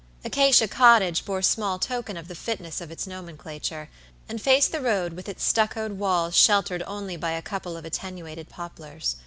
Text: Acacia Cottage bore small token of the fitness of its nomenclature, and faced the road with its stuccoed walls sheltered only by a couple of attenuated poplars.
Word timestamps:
Acacia 0.25 0.67
Cottage 0.67 1.25
bore 1.25 1.43
small 1.43 1.77
token 1.77 2.17
of 2.17 2.27
the 2.27 2.33
fitness 2.33 2.81
of 2.81 2.89
its 2.89 3.05
nomenclature, 3.05 3.87
and 4.27 4.41
faced 4.41 4.71
the 4.71 4.81
road 4.81 5.13
with 5.13 5.29
its 5.29 5.43
stuccoed 5.43 5.91
walls 5.91 6.35
sheltered 6.35 6.81
only 6.87 7.15
by 7.17 7.33
a 7.33 7.41
couple 7.43 7.77
of 7.77 7.85
attenuated 7.85 8.49
poplars. 8.49 9.17